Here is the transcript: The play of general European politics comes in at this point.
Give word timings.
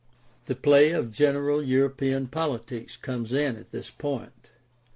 The 0.45 0.55
play 0.55 0.93
of 0.93 1.11
general 1.11 1.61
European 1.61 2.25
politics 2.27 2.97
comes 2.97 3.31
in 3.33 3.55
at 3.55 3.69
this 3.69 3.91
point. 3.91 4.49